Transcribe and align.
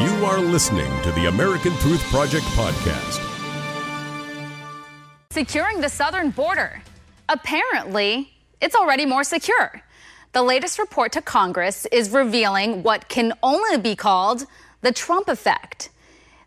You 0.00 0.24
are 0.26 0.38
listening 0.38 1.02
to 1.02 1.10
the 1.10 1.26
American 1.26 1.72
Truth 1.78 2.04
Project 2.04 2.44
podcast. 2.54 3.20
Securing 5.32 5.80
the 5.80 5.88
southern 5.88 6.30
border. 6.30 6.80
Apparently, 7.28 8.30
it's 8.60 8.76
already 8.76 9.06
more 9.06 9.24
secure. 9.24 9.82
The 10.34 10.42
latest 10.44 10.78
report 10.78 11.10
to 11.12 11.20
Congress 11.20 11.84
is 11.90 12.10
revealing 12.10 12.84
what 12.84 13.08
can 13.08 13.32
only 13.42 13.76
be 13.76 13.96
called 13.96 14.46
the 14.82 14.92
Trump 14.92 15.28
effect. 15.28 15.90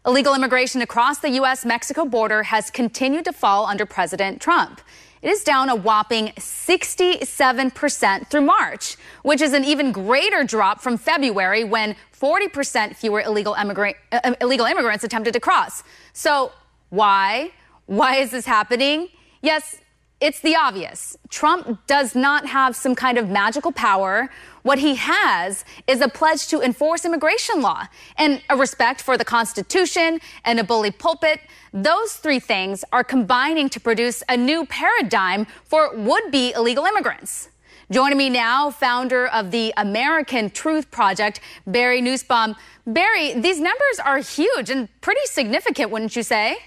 Illegal 0.05 0.33
immigration 0.33 0.81
across 0.81 1.20
the 1.20 1.31
U.S. 1.31 1.65
Mexico 1.65 2.05
border 2.05 2.43
has 2.43 2.71
continued 2.71 3.25
to 3.25 3.33
fall 3.33 3.65
under 3.65 3.86
President 3.86 4.39
Trump. 4.39 4.79
It 5.21 5.29
is 5.29 5.43
down 5.43 5.69
a 5.69 5.75
whopping 5.75 6.29
67% 6.29 8.27
through 8.27 8.41
March, 8.41 8.95
which 9.21 9.39
is 9.39 9.53
an 9.53 9.63
even 9.63 9.91
greater 9.91 10.43
drop 10.43 10.81
from 10.81 10.97
February 10.97 11.63
when 11.63 11.95
40% 12.20 12.95
fewer 12.95 13.21
illegal, 13.21 13.53
immigrant, 13.53 13.98
uh, 14.12 14.34
illegal 14.41 14.65
immigrants 14.65 15.03
attempted 15.03 15.34
to 15.34 15.39
cross. 15.39 15.84
So, 16.13 16.52
why? 16.89 17.52
Why 17.85 18.15
is 18.15 18.31
this 18.31 18.48
happening? 18.48 19.09
Yes, 19.41 19.77
it's 20.21 20.39
the 20.39 20.55
obvious. 20.55 21.17
Trump 21.30 21.85
does 21.88 22.13
not 22.13 22.45
have 22.45 22.75
some 22.75 22.93
kind 22.93 23.17
of 23.17 23.27
magical 23.27 23.71
power. 23.71 24.29
What 24.62 24.77
he 24.77 24.93
has 24.95 25.66
is 25.88 25.99
a 25.99 26.07
pledge 26.07 26.48
to 26.49 26.62
enforce 26.62 27.03
immigration 27.03 27.62
law 27.62 27.88
and 28.17 28.41
a 28.48 28.55
respect 28.55 29.02
for 29.02 29.17
the 29.17 29.26
Constitution 29.26 30.20
and 30.45 30.59
a 30.59 30.63
bully 30.63 30.91
pulpit. 30.91 31.41
Those 31.73 32.13
three 32.13 32.39
things 32.39 32.85
are 32.91 33.03
combining 33.03 33.67
to 33.70 33.79
produce 33.79 34.21
a 34.29 34.38
new 34.38 34.67
paradigm 34.67 35.48
for 35.63 35.95
would 35.95 36.29
be 36.29 36.53
illegal 36.53 36.85
immigrants. 36.85 37.49
Joining 37.91 38.17
me 38.17 38.29
now, 38.29 38.70
founder 38.70 39.27
of 39.27 39.51
the 39.51 39.73
American 39.76 40.51
Truth 40.51 40.91
Project, 40.91 41.41
Barry 41.65 41.99
Nussbaum. 41.99 42.55
Barry, 42.85 43.34
these 43.34 43.59
numbers 43.59 43.99
are 44.05 44.20
huge 44.20 44.70
and 44.70 44.88
pretty 45.01 45.26
significant, 45.26 45.90
wouldn't 45.90 46.15
you 46.15 46.24
say? 46.24 46.57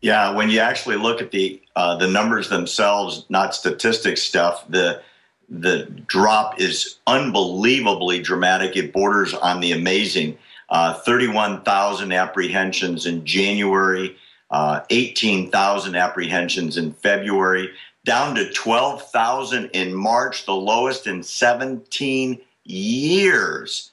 Yeah, 0.00 0.30
when 0.30 0.48
you 0.48 0.60
actually 0.60 0.96
look 0.96 1.20
at 1.20 1.30
the 1.30 1.60
uh, 1.74 1.96
the 1.96 2.06
numbers 2.06 2.48
themselves, 2.48 3.24
not 3.28 3.54
statistics 3.54 4.22
stuff, 4.22 4.64
the 4.68 5.02
the 5.48 5.84
drop 6.06 6.60
is 6.60 6.98
unbelievably 7.06 8.22
dramatic. 8.22 8.76
It 8.76 8.92
borders 8.92 9.34
on 9.34 9.60
the 9.60 9.72
amazing. 9.72 10.38
Uh, 10.70 10.92
31,000 10.92 12.12
apprehensions 12.12 13.06
in 13.06 13.24
January, 13.24 14.14
uh, 14.50 14.80
18,000 14.90 15.96
apprehensions 15.96 16.76
in 16.76 16.92
February, 16.92 17.70
down 18.04 18.34
to 18.34 18.52
12,000 18.52 19.70
in 19.72 19.94
March, 19.94 20.44
the 20.44 20.54
lowest 20.54 21.06
in 21.06 21.22
17 21.22 22.38
years 22.64 23.92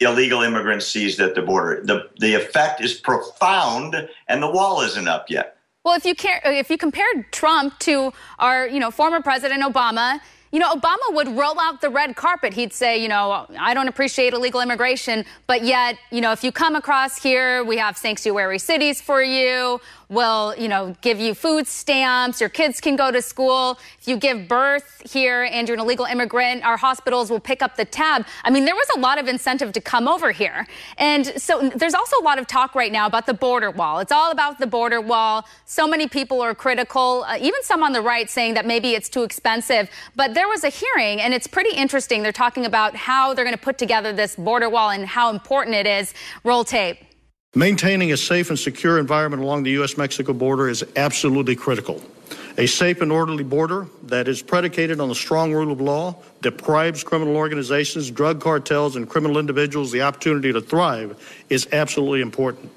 illegal 0.00 0.42
immigrants 0.42 0.86
seized 0.86 1.20
at 1.20 1.34
the 1.34 1.42
border. 1.42 1.82
The, 1.84 2.08
the 2.18 2.34
effect 2.34 2.82
is 2.82 2.94
profound, 2.94 4.08
and 4.28 4.42
the 4.42 4.50
wall 4.50 4.80
isn't 4.82 5.08
up 5.08 5.30
yet. 5.30 5.56
Well, 5.84 5.96
if 5.96 6.04
you 6.04 6.14
care, 6.14 6.40
uh, 6.46 6.50
if 6.50 6.70
you 6.70 6.78
compared 6.78 7.32
Trump 7.32 7.78
to 7.80 8.12
our, 8.38 8.68
you 8.68 8.80
know, 8.80 8.90
former 8.90 9.22
President 9.22 9.62
Obama, 9.62 10.20
you 10.52 10.58
know, 10.58 10.74
Obama 10.74 10.96
would 11.10 11.28
roll 11.28 11.60
out 11.60 11.80
the 11.80 11.90
red 11.90 12.16
carpet. 12.16 12.54
He'd 12.54 12.72
say, 12.72 13.00
you 13.02 13.08
know, 13.08 13.46
I 13.58 13.74
don't 13.74 13.88
appreciate 13.88 14.32
illegal 14.32 14.60
immigration, 14.60 15.24
but 15.46 15.62
yet, 15.62 15.98
you 16.10 16.20
know, 16.22 16.32
if 16.32 16.42
you 16.42 16.52
come 16.52 16.74
across 16.74 17.22
here, 17.22 17.64
we 17.64 17.76
have 17.76 17.98
sanctuary 17.98 18.58
cities 18.58 19.00
for 19.00 19.22
you 19.22 19.80
will, 20.08 20.54
you 20.56 20.68
know, 20.68 20.96
give 21.00 21.20
you 21.20 21.34
food 21.34 21.66
stamps. 21.66 22.40
Your 22.40 22.48
kids 22.48 22.80
can 22.80 22.96
go 22.96 23.10
to 23.10 23.20
school. 23.20 23.78
If 24.00 24.08
you 24.08 24.16
give 24.16 24.48
birth 24.48 25.02
here 25.10 25.44
and 25.44 25.68
you're 25.68 25.76
an 25.76 25.80
illegal 25.80 26.06
immigrant, 26.06 26.64
our 26.64 26.76
hospitals 26.76 27.30
will 27.30 27.40
pick 27.40 27.62
up 27.62 27.76
the 27.76 27.84
tab. 27.84 28.26
I 28.44 28.50
mean, 28.50 28.64
there 28.64 28.74
was 28.74 28.88
a 28.96 29.00
lot 29.00 29.18
of 29.18 29.28
incentive 29.28 29.72
to 29.72 29.80
come 29.80 30.08
over 30.08 30.32
here. 30.32 30.66
And 30.96 31.26
so 31.40 31.70
there's 31.74 31.94
also 31.94 32.16
a 32.20 32.24
lot 32.24 32.38
of 32.38 32.46
talk 32.46 32.74
right 32.74 32.90
now 32.90 33.06
about 33.06 33.26
the 33.26 33.34
border 33.34 33.70
wall. 33.70 33.98
It's 33.98 34.12
all 34.12 34.30
about 34.30 34.58
the 34.58 34.66
border 34.66 35.00
wall. 35.00 35.46
So 35.66 35.86
many 35.86 36.08
people 36.08 36.40
are 36.40 36.54
critical, 36.54 37.24
uh, 37.26 37.36
even 37.40 37.62
some 37.62 37.82
on 37.82 37.92
the 37.92 38.02
right 38.02 38.30
saying 38.30 38.54
that 38.54 38.64
maybe 38.64 38.94
it's 38.94 39.08
too 39.08 39.24
expensive. 39.24 39.90
But 40.16 40.34
there 40.34 40.48
was 40.48 40.64
a 40.64 40.70
hearing 40.70 41.20
and 41.20 41.34
it's 41.34 41.46
pretty 41.46 41.76
interesting. 41.76 42.22
They're 42.22 42.32
talking 42.32 42.64
about 42.64 42.96
how 42.96 43.34
they're 43.34 43.44
going 43.44 43.56
to 43.56 43.62
put 43.62 43.76
together 43.76 44.12
this 44.12 44.36
border 44.36 44.70
wall 44.70 44.90
and 44.90 45.06
how 45.06 45.30
important 45.30 45.76
it 45.76 45.86
is. 45.86 46.14
Roll 46.44 46.64
tape. 46.64 47.07
Maintaining 47.54 48.12
a 48.12 48.16
safe 48.18 48.50
and 48.50 48.58
secure 48.58 48.98
environment 48.98 49.42
along 49.42 49.62
the 49.62 49.70
U.S. 49.70 49.96
Mexico 49.96 50.34
border 50.34 50.68
is 50.68 50.84
absolutely 50.96 51.56
critical. 51.56 52.02
A 52.58 52.66
safe 52.66 53.00
and 53.00 53.10
orderly 53.10 53.42
border 53.42 53.86
that 54.02 54.28
is 54.28 54.42
predicated 54.42 55.00
on 55.00 55.08
the 55.08 55.14
strong 55.14 55.54
rule 55.54 55.72
of 55.72 55.80
law 55.80 56.14
deprives 56.42 57.02
criminal 57.02 57.36
organizations, 57.36 58.10
drug 58.10 58.42
cartels, 58.42 58.96
and 58.96 59.08
criminal 59.08 59.38
individuals 59.38 59.90
the 59.90 60.02
opportunity 60.02 60.52
to 60.52 60.60
thrive 60.60 61.16
is 61.48 61.66
absolutely 61.72 62.20
important. 62.20 62.70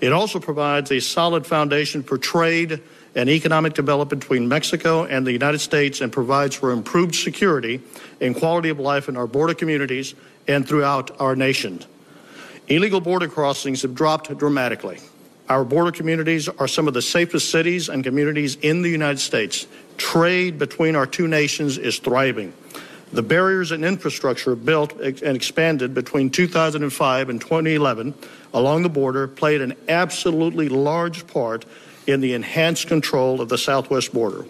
It 0.00 0.12
also 0.12 0.38
provides 0.38 0.92
a 0.92 1.00
solid 1.00 1.44
foundation 1.44 2.04
for 2.04 2.16
trade 2.16 2.80
and 3.16 3.28
economic 3.28 3.74
development 3.74 4.20
between 4.20 4.46
Mexico 4.46 5.04
and 5.04 5.26
the 5.26 5.32
United 5.32 5.58
States 5.58 6.00
and 6.00 6.12
provides 6.12 6.54
for 6.54 6.70
improved 6.70 7.16
security 7.16 7.82
and 8.20 8.36
quality 8.36 8.68
of 8.68 8.78
life 8.78 9.08
in 9.08 9.16
our 9.16 9.26
border 9.26 9.54
communities 9.54 10.14
and 10.46 10.66
throughout 10.66 11.10
our 11.20 11.34
nation. 11.34 11.84
Illegal 12.72 13.02
border 13.02 13.28
crossings 13.28 13.82
have 13.82 13.94
dropped 13.94 14.34
dramatically. 14.38 14.98
Our 15.46 15.62
border 15.62 15.92
communities 15.92 16.48
are 16.48 16.66
some 16.66 16.88
of 16.88 16.94
the 16.94 17.02
safest 17.02 17.50
cities 17.50 17.90
and 17.90 18.02
communities 18.02 18.54
in 18.54 18.80
the 18.80 18.88
United 18.88 19.18
States. 19.18 19.66
Trade 19.98 20.58
between 20.58 20.96
our 20.96 21.04
two 21.04 21.28
nations 21.28 21.76
is 21.76 21.98
thriving. 21.98 22.54
The 23.12 23.22
barriers 23.22 23.72
and 23.72 23.84
infrastructure 23.84 24.56
built 24.56 24.98
and 24.98 25.36
expanded 25.36 25.92
between 25.92 26.30
2005 26.30 27.28
and 27.28 27.38
2011 27.38 28.14
along 28.54 28.84
the 28.84 28.88
border 28.88 29.28
played 29.28 29.60
an 29.60 29.74
absolutely 29.86 30.70
large 30.70 31.26
part 31.26 31.66
in 32.06 32.22
the 32.22 32.32
enhanced 32.32 32.86
control 32.86 33.42
of 33.42 33.50
the 33.50 33.58
southwest 33.58 34.14
border. 34.14 34.46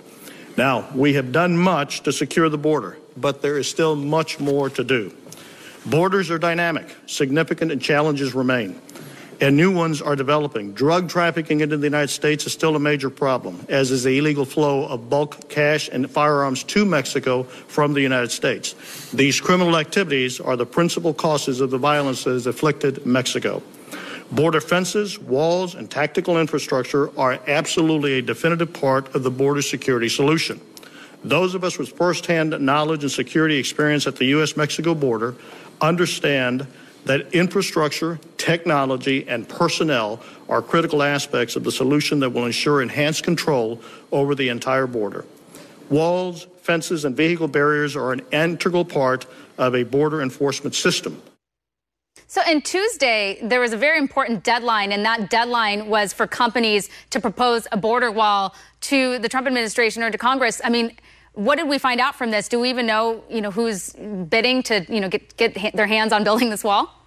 Now, 0.57 0.89
we 0.95 1.15
have 1.15 1.33
done 1.33 1.59
much 1.59 2.05
to 2.05 2.13
secure 2.13 2.49
the 2.49 2.57
border, 2.57 2.99
but 3.17 3.43
there 3.43 3.59
is 3.59 3.69
still 3.69 3.97
much 3.97 4.39
more 4.39 4.71
to 4.71 4.85
do. 4.85 5.13
Borders 5.87 6.31
are 6.31 6.39
dynamic, 6.39 6.95
significant, 7.07 7.83
challenges 7.83 8.35
remain. 8.35 8.81
And 9.41 9.57
new 9.57 9.75
ones 9.75 10.01
are 10.01 10.15
developing. 10.15 10.73
Drug 10.73 11.09
trafficking 11.09 11.63
into 11.63 11.77
the 11.77 11.87
United 11.87 12.11
States 12.11 12.47
is 12.47 12.53
still 12.53 12.77
a 12.77 12.79
major 12.79 13.11
problem, 13.11 13.67
as 13.69 13.91
is 13.91 14.05
the 14.05 14.17
illegal 14.17 14.45
flow 14.45 14.87
of 14.87 15.11
bulk 15.11 15.49
cash 15.49 15.89
and 15.89 16.09
firearms 16.09 16.63
to 16.65 16.85
Mexico 16.85 17.43
from 17.43 17.93
the 17.93 18.01
United 18.01 18.31
States. 18.31 18.77
These 19.11 19.41
criminal 19.41 19.77
activities 19.77 20.39
are 20.39 20.57
the 20.57 20.67
principal 20.67 21.13
causes 21.13 21.61
of 21.61 21.71
the 21.71 21.79
violence 21.79 22.23
that 22.23 22.35
has 22.35 22.47
afflicted 22.47 23.05
Mexico. 23.05 23.65
Border 24.31 24.61
fences, 24.61 25.19
walls, 25.19 25.75
and 25.75 25.91
tactical 25.91 26.39
infrastructure 26.39 27.11
are 27.19 27.41
absolutely 27.49 28.19
a 28.19 28.23
definitive 28.23 28.73
part 28.73 29.13
of 29.17 29.25
the 29.25 29.31
border 29.31 29.61
security 29.61 30.09
solution. 30.09 30.61
Those 31.25 31.55
of 31.55 31.63
us 31.63 31.79
with 31.79 31.91
firsthand 31.93 32.59
knowledge 32.61 33.03
and 33.03 33.13
security 33.13 33.57
experience 33.57 34.07
at 34.07 34.17
the 34.17 34.27
U.S. 34.27 34.57
Mexico 34.57 34.95
border 34.95 35.37
understand 35.81 36.67
that 37.05 37.33
infrastructure, 37.33 38.19
technology, 38.39 39.29
and 39.29 39.49
personnel 39.49 40.21
are 40.49 40.63
critical 40.63 41.03
aspects 41.03 41.57
of 41.57 41.65
the 41.65 41.73
solution 41.73 42.21
that 42.21 42.31
will 42.31 42.47
ensure 42.47 42.83
enhanced 42.83 43.25
control 43.25 43.81
over 44.11 44.35
the 44.35 44.49
entire 44.49 44.87
border. 44.87 45.25
Walls, 45.91 46.47
fences, 46.63 47.05
and 47.05 47.17
vehicle 47.17 47.49
barriers 47.49 47.97
are 47.97 48.13
an 48.13 48.23
integral 48.33 48.85
part 48.85 49.27
of 49.59 49.75
a 49.75 49.83
border 49.83 50.23
enforcement 50.23 50.75
system. 50.75 51.21
So, 52.33 52.41
in 52.51 52.63
Tuesday, 52.63 53.39
there 53.43 53.61
was 53.61 53.75
a 53.75 53.77
very 53.77 53.99
important 53.99 54.43
deadline, 54.43 54.91
and 54.93 55.05
that 55.05 55.29
deadline 55.29 55.89
was 55.89 56.15
for 56.15 56.27
companies 56.27 56.89
to 57.11 57.21
propose 57.21 57.67
a 57.73 57.77
border 57.77 58.11
wall 58.11 58.55
to 58.89 59.19
the 59.19 59.29
Trump 59.29 59.47
administration 59.47 60.03
or 60.03 60.11
to 60.11 60.17
Congress. 60.17 60.59
I 60.65 60.71
mean, 60.71 60.97
what 61.35 61.57
did 61.57 61.69
we 61.69 61.77
find 61.77 62.01
out 62.01 62.15
from 62.15 62.31
this? 62.31 62.49
Do 62.49 62.59
we 62.59 62.71
even 62.71 62.87
know, 62.87 63.23
you 63.29 63.43
know, 63.43 63.51
who's 63.51 63.91
bidding 64.31 64.63
to, 64.63 64.87
you 64.89 64.99
know, 64.99 65.11
get 65.11 65.37
get 65.37 65.77
their 65.77 65.87
hands 65.87 66.11
on 66.11 66.25
building 66.25 66.49
this 66.49 66.65
wall? 66.65 67.05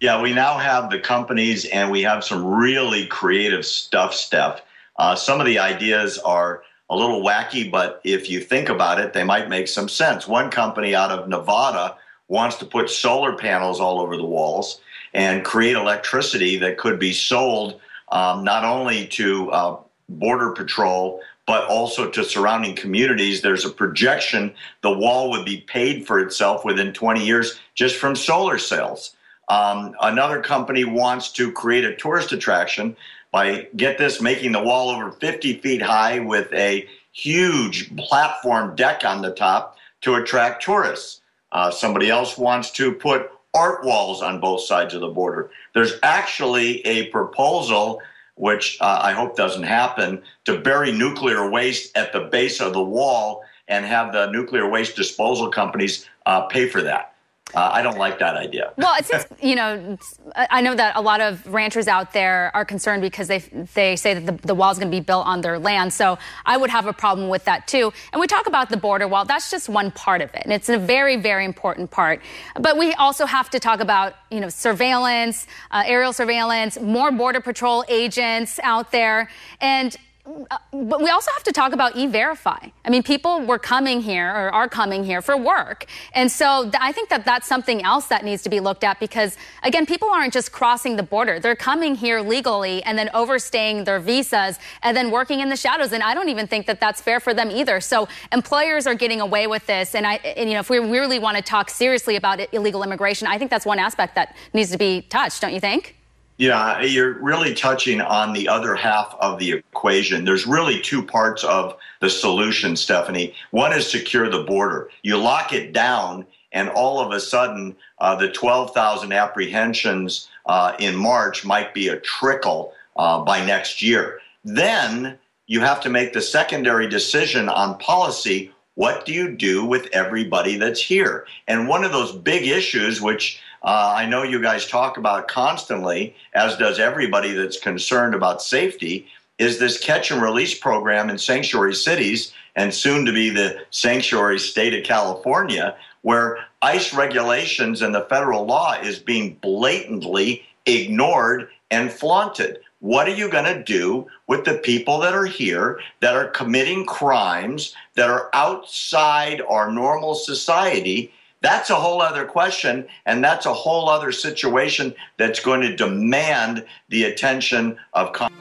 Yeah, 0.00 0.20
we 0.20 0.34
now 0.34 0.58
have 0.58 0.90
the 0.90 0.98
companies, 0.98 1.66
and 1.66 1.88
we 1.88 2.02
have 2.02 2.24
some 2.24 2.44
really 2.44 3.06
creative 3.06 3.64
stuff, 3.64 4.14
Steph. 4.14 4.62
Uh, 4.96 5.14
some 5.14 5.38
of 5.38 5.46
the 5.46 5.60
ideas 5.60 6.18
are 6.18 6.64
a 6.90 6.96
little 6.96 7.22
wacky, 7.22 7.70
but 7.70 8.00
if 8.02 8.28
you 8.28 8.40
think 8.40 8.68
about 8.68 8.98
it, 8.98 9.12
they 9.12 9.22
might 9.22 9.48
make 9.48 9.68
some 9.68 9.88
sense. 9.88 10.26
One 10.26 10.50
company 10.50 10.92
out 10.92 11.12
of 11.12 11.28
Nevada 11.28 11.98
wants 12.28 12.56
to 12.56 12.64
put 12.64 12.90
solar 12.90 13.36
panels 13.36 13.80
all 13.80 14.00
over 14.00 14.16
the 14.16 14.24
walls 14.24 14.80
and 15.14 15.44
create 15.44 15.76
electricity 15.76 16.58
that 16.58 16.78
could 16.78 16.98
be 16.98 17.12
sold 17.12 17.80
um, 18.10 18.44
not 18.44 18.64
only 18.64 19.06
to 19.06 19.50
uh, 19.50 19.76
Border 20.08 20.52
Patrol, 20.52 21.20
but 21.46 21.64
also 21.68 22.10
to 22.10 22.24
surrounding 22.24 22.74
communities. 22.74 23.40
There's 23.40 23.64
a 23.64 23.70
projection 23.70 24.54
the 24.82 24.96
wall 24.96 25.30
would 25.30 25.44
be 25.44 25.58
paid 25.58 26.06
for 26.06 26.18
itself 26.18 26.64
within 26.64 26.92
20 26.92 27.24
years 27.24 27.58
just 27.74 27.96
from 27.96 28.16
solar 28.16 28.58
cells. 28.58 29.14
Um, 29.48 29.94
another 30.02 30.42
company 30.42 30.84
wants 30.84 31.30
to 31.32 31.52
create 31.52 31.84
a 31.84 31.94
tourist 31.94 32.32
attraction 32.32 32.96
by, 33.30 33.68
get 33.76 33.96
this, 33.96 34.20
making 34.20 34.52
the 34.52 34.62
wall 34.62 34.90
over 34.90 35.12
50 35.12 35.60
feet 35.60 35.82
high 35.82 36.18
with 36.18 36.52
a 36.52 36.88
huge 37.12 37.94
platform 37.96 38.74
deck 38.74 39.04
on 39.04 39.22
the 39.22 39.32
top 39.32 39.76
to 40.00 40.16
attract 40.16 40.64
tourists. 40.64 41.20
Uh, 41.56 41.70
somebody 41.70 42.10
else 42.10 42.36
wants 42.36 42.70
to 42.70 42.92
put 42.92 43.30
art 43.54 43.82
walls 43.82 44.20
on 44.20 44.38
both 44.40 44.60
sides 44.60 44.92
of 44.92 45.00
the 45.00 45.08
border. 45.08 45.50
There's 45.72 45.94
actually 46.02 46.86
a 46.86 47.06
proposal, 47.06 48.02
which 48.34 48.76
uh, 48.82 49.00
I 49.02 49.12
hope 49.12 49.38
doesn't 49.38 49.62
happen, 49.62 50.22
to 50.44 50.58
bury 50.58 50.92
nuclear 50.92 51.48
waste 51.48 51.96
at 51.96 52.12
the 52.12 52.20
base 52.20 52.60
of 52.60 52.74
the 52.74 52.84
wall 52.84 53.42
and 53.68 53.86
have 53.86 54.12
the 54.12 54.30
nuclear 54.30 54.68
waste 54.68 54.96
disposal 54.96 55.48
companies 55.48 56.06
uh, 56.26 56.42
pay 56.42 56.68
for 56.68 56.82
that. 56.82 57.14
Uh, 57.54 57.70
I 57.72 57.80
don't 57.80 57.96
like 57.96 58.18
that 58.18 58.36
idea. 58.36 58.72
Well, 58.76 58.94
seems, 59.04 59.24
you 59.40 59.54
know, 59.54 59.96
I 60.34 60.60
know 60.60 60.74
that 60.74 60.96
a 60.96 61.00
lot 61.00 61.20
of 61.20 61.46
ranchers 61.46 61.86
out 61.86 62.12
there 62.12 62.50
are 62.54 62.64
concerned 62.64 63.02
because 63.02 63.28
they 63.28 63.38
they 63.74 63.94
say 63.94 64.14
that 64.14 64.26
the, 64.26 64.46
the 64.48 64.54
wall 64.54 64.72
is 64.72 64.78
going 64.78 64.90
to 64.90 64.96
be 64.96 65.00
built 65.00 65.26
on 65.26 65.42
their 65.42 65.58
land. 65.58 65.92
So 65.92 66.18
I 66.44 66.56
would 66.56 66.70
have 66.70 66.86
a 66.86 66.92
problem 66.92 67.28
with 67.28 67.44
that 67.44 67.68
too. 67.68 67.92
And 68.12 68.20
we 68.20 68.26
talk 68.26 68.48
about 68.48 68.68
the 68.68 68.76
border 68.76 69.06
wall. 69.06 69.24
That's 69.24 69.48
just 69.48 69.68
one 69.68 69.92
part 69.92 70.22
of 70.22 70.34
it, 70.34 70.42
and 70.42 70.52
it's 70.52 70.68
a 70.68 70.76
very 70.76 71.16
very 71.16 71.44
important 71.44 71.90
part. 71.90 72.20
But 72.58 72.76
we 72.76 72.92
also 72.94 73.26
have 73.26 73.48
to 73.50 73.60
talk 73.60 73.78
about 73.78 74.14
you 74.30 74.40
know 74.40 74.48
surveillance, 74.48 75.46
uh, 75.70 75.84
aerial 75.86 76.12
surveillance, 76.12 76.80
more 76.80 77.12
border 77.12 77.40
patrol 77.40 77.84
agents 77.88 78.58
out 78.64 78.90
there, 78.90 79.30
and 79.60 79.96
Uh, 80.26 80.58
but 80.72 81.00
we 81.00 81.08
also 81.08 81.30
have 81.32 81.44
to 81.44 81.52
talk 81.52 81.72
about 81.72 81.94
e-verify. 81.94 82.58
I 82.84 82.90
mean, 82.90 83.04
people 83.04 83.42
were 83.42 83.60
coming 83.60 84.00
here 84.00 84.28
or 84.28 84.52
are 84.52 84.68
coming 84.68 85.04
here 85.04 85.22
for 85.22 85.36
work. 85.36 85.86
And 86.14 86.30
so 86.30 86.64
th- 86.64 86.74
I 86.80 86.90
think 86.90 87.10
that 87.10 87.24
that's 87.24 87.46
something 87.46 87.84
else 87.84 88.06
that 88.06 88.24
needs 88.24 88.42
to 88.42 88.48
be 88.48 88.58
looked 88.58 88.82
at 88.82 88.98
because, 88.98 89.36
again, 89.62 89.86
people 89.86 90.08
aren't 90.08 90.32
just 90.32 90.50
crossing 90.50 90.96
the 90.96 91.04
border. 91.04 91.38
They're 91.38 91.54
coming 91.54 91.94
here 91.94 92.20
legally 92.20 92.82
and 92.82 92.98
then 92.98 93.08
overstaying 93.14 93.84
their 93.84 94.00
visas 94.00 94.58
and 94.82 94.96
then 94.96 95.12
working 95.12 95.40
in 95.40 95.48
the 95.48 95.56
shadows. 95.56 95.92
And 95.92 96.02
I 96.02 96.12
don't 96.12 96.28
even 96.28 96.48
think 96.48 96.66
that 96.66 96.80
that's 96.80 97.00
fair 97.00 97.20
for 97.20 97.32
them 97.32 97.50
either. 97.50 97.80
So 97.80 98.08
employers 98.32 98.86
are 98.88 98.96
getting 98.96 99.20
away 99.20 99.46
with 99.46 99.66
this. 99.66 99.94
And, 99.94 100.06
I, 100.06 100.14
and, 100.14 100.48
you 100.48 100.54
know, 100.54 100.60
if 100.60 100.70
we 100.70 100.78
really 100.78 101.20
want 101.20 101.36
to 101.36 101.42
talk 101.42 101.70
seriously 101.70 102.16
about 102.16 102.40
illegal 102.52 102.82
immigration, 102.82 103.28
I 103.28 103.38
think 103.38 103.50
that's 103.50 103.66
one 103.66 103.78
aspect 103.78 104.16
that 104.16 104.36
needs 104.52 104.72
to 104.72 104.78
be 104.78 105.02
touched, 105.02 105.40
don't 105.40 105.54
you 105.54 105.60
think? 105.60 105.95
Yeah, 106.38 106.82
you're 106.82 107.14
really 107.14 107.54
touching 107.54 108.02
on 108.02 108.34
the 108.34 108.46
other 108.48 108.74
half 108.74 109.16
of 109.20 109.38
the 109.38 109.52
equation. 109.52 110.26
There's 110.26 110.46
really 110.46 110.80
two 110.80 111.02
parts 111.02 111.42
of 111.44 111.76
the 112.00 112.10
solution, 112.10 112.76
Stephanie. 112.76 113.34
One 113.52 113.72
is 113.72 113.90
secure 113.90 114.28
the 114.28 114.42
border. 114.42 114.90
You 115.02 115.16
lock 115.16 115.54
it 115.54 115.72
down, 115.72 116.26
and 116.52 116.68
all 116.68 117.00
of 117.00 117.12
a 117.12 117.20
sudden, 117.20 117.74
uh, 118.00 118.16
the 118.16 118.30
12,000 118.30 119.12
apprehensions 119.12 120.28
uh, 120.44 120.76
in 120.78 120.94
March 120.94 121.42
might 121.44 121.72
be 121.72 121.88
a 121.88 122.00
trickle 122.00 122.74
uh, 122.96 123.22
by 123.24 123.44
next 123.44 123.80
year. 123.80 124.20
Then 124.44 125.18
you 125.46 125.60
have 125.60 125.80
to 125.82 125.88
make 125.88 126.12
the 126.12 126.20
secondary 126.20 126.86
decision 126.86 127.48
on 127.48 127.78
policy. 127.78 128.52
What 128.74 129.06
do 129.06 129.12
you 129.14 129.34
do 129.34 129.64
with 129.64 129.88
everybody 129.94 130.58
that's 130.58 130.82
here? 130.82 131.26
And 131.48 131.66
one 131.66 131.82
of 131.82 131.92
those 131.92 132.12
big 132.12 132.46
issues, 132.46 133.00
which 133.00 133.40
uh, 133.66 133.94
I 133.96 134.06
know 134.06 134.22
you 134.22 134.40
guys 134.40 134.68
talk 134.68 134.96
about 134.96 135.26
constantly, 135.26 136.14
as 136.34 136.56
does 136.56 136.78
everybody 136.78 137.32
that's 137.32 137.58
concerned 137.58 138.14
about 138.14 138.40
safety, 138.40 139.08
is 139.38 139.58
this 139.58 139.78
catch 139.78 140.12
and 140.12 140.22
release 140.22 140.56
program 140.56 141.10
in 141.10 141.18
sanctuary 141.18 141.74
cities 141.74 142.32
and 142.54 142.72
soon 142.72 143.04
to 143.04 143.12
be 143.12 143.28
the 143.28 143.58
sanctuary 143.70 144.38
state 144.38 144.72
of 144.72 144.84
California, 144.84 145.76
where 146.02 146.38
ICE 146.62 146.94
regulations 146.94 147.82
and 147.82 147.92
the 147.92 148.06
federal 148.08 148.46
law 148.46 148.74
is 148.74 149.00
being 149.00 149.34
blatantly 149.42 150.44
ignored 150.64 151.48
and 151.72 151.90
flaunted. 151.90 152.60
What 152.78 153.08
are 153.08 153.14
you 153.14 153.28
going 153.28 153.52
to 153.52 153.64
do 153.64 154.06
with 154.28 154.44
the 154.44 154.58
people 154.58 155.00
that 155.00 155.12
are 155.12 155.26
here 155.26 155.80
that 156.00 156.14
are 156.14 156.28
committing 156.28 156.86
crimes 156.86 157.74
that 157.96 158.10
are 158.10 158.30
outside 158.32 159.42
our 159.48 159.72
normal 159.72 160.14
society 160.14 161.12
that's 161.42 161.70
a 161.70 161.74
whole 161.74 162.00
other 162.00 162.24
question, 162.24 162.86
and 163.04 163.22
that's 163.22 163.46
a 163.46 163.52
whole 163.52 163.88
other 163.88 164.12
situation 164.12 164.94
that's 165.16 165.40
going 165.40 165.60
to 165.60 165.76
demand 165.76 166.64
the 166.88 167.04
attention 167.04 167.76
of 167.92 168.12
Congress. 168.12 168.40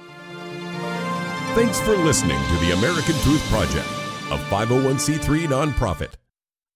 Thanks 1.56 1.80
for 1.82 1.96
listening 1.98 2.38
to 2.38 2.66
the 2.66 2.72
American 2.74 3.16
Truth 3.22 3.44
Project, 3.50 3.88
a 4.32 4.38
501c3 4.50 5.48
nonprofit. 5.48 6.14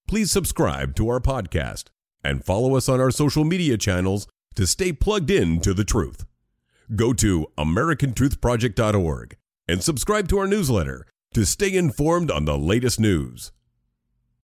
Please 0.08 0.32
subscribe 0.32 0.96
to 0.96 1.10
our 1.10 1.20
podcast 1.20 1.86
and 2.24 2.46
follow 2.46 2.76
us 2.76 2.90
on 2.90 3.00
our 3.00 3.12
social 3.12 3.44
media 3.44 3.78
channels 3.78 4.28
to 4.56 4.66
stay 4.66 4.92
plugged 4.92 5.30
in 5.30 5.60
to 5.62 5.74
the 5.74 5.84
truth. 5.84 6.26
Go 6.96 7.14
to 7.14 7.48
americantruthproject.org 7.58 9.38
and 9.68 9.84
subscribe 9.84 10.28
to 10.30 10.38
our 10.40 10.48
newsletter 10.48 11.06
to 11.34 11.46
stay 11.46 11.76
informed 11.76 12.32
on 12.32 12.46
the 12.46 12.58
latest 12.58 13.00
news. 13.00 13.52